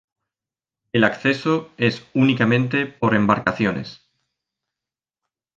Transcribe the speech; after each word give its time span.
El 0.93 1.03
acceso 1.03 1.69
es 1.77 2.07
únicamente 2.15 2.87
por 2.87 3.13
embarcaciones. 3.13 4.01